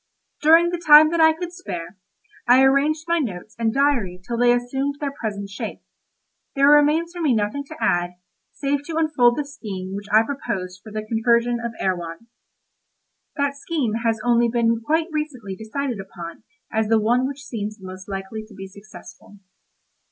During 0.41 0.71
the 0.71 0.81
time 0.83 1.11
that 1.11 1.21
I 1.21 1.31
could 1.31 1.53
spare, 1.53 1.95
I 2.47 2.63
arranged 2.63 3.05
my 3.07 3.19
notes 3.19 3.55
and 3.59 3.71
diary 3.71 4.19
till 4.25 4.35
they 4.35 4.51
assumed 4.51 4.95
their 4.99 5.11
present 5.11 5.51
shape. 5.51 5.79
There 6.55 6.69
remains 6.71 7.13
nothing 7.15 7.63
for 7.65 7.73
me 7.75 7.77
to 7.77 7.77
add, 7.83 8.15
save 8.51 8.83
to 8.87 8.97
unfold 8.97 9.37
the 9.37 9.45
scheme 9.45 9.93
which 9.93 10.07
I 10.11 10.23
propose 10.23 10.79
for 10.81 10.91
the 10.91 11.03
conversion 11.05 11.59
of 11.63 11.73
Erewhon. 11.79 12.25
That 13.35 13.55
scheme 13.57 13.93
has 14.03 14.19
only 14.25 14.49
been 14.49 14.81
quite 14.83 15.05
recently 15.11 15.55
decided 15.55 15.99
upon 15.99 16.45
as 16.71 16.87
the 16.87 16.99
one 16.99 17.27
which 17.27 17.45
seems 17.45 17.77
most 17.79 18.09
likely 18.09 18.43
to 18.47 18.55
be 18.55 18.65
successful. 18.65 19.37